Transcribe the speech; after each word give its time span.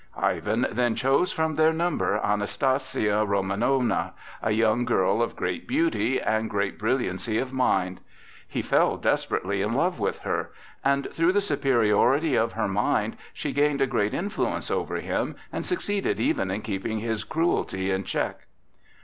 Ivan 0.17 0.65
then 0.71 0.95
chose 0.95 1.31
from 1.31 1.53
their 1.53 1.71
number 1.71 2.17
Anastasia 2.17 3.23
Romanowna, 3.23 4.13
a 4.41 4.49
young 4.49 4.83
girl 4.83 5.21
of 5.21 5.35
great 5.35 5.67
beauty 5.67 6.19
and 6.19 6.49
great 6.49 6.79
brilliancy 6.79 7.37
of 7.37 7.53
mind. 7.53 7.99
He 8.47 8.63
fell 8.63 8.97
desperately 8.97 9.61
in 9.61 9.73
love 9.75 9.99
with 9.99 10.21
her, 10.21 10.51
and 10.83 11.07
through 11.13 11.33
the 11.33 11.39
superiority 11.39 12.33
of 12.35 12.53
her 12.53 12.67
mind 12.67 13.15
she 13.31 13.53
gained 13.53 13.79
a 13.79 13.85
great 13.85 14.15
influence 14.15 14.71
over 14.71 14.95
him, 14.95 15.35
and 15.53 15.67
succeeded 15.67 16.19
even 16.19 16.49
in 16.49 16.63
keeping 16.63 16.97
his 16.97 17.23
cruelty 17.23 17.91
in 17.91 18.03
check. 18.03 18.47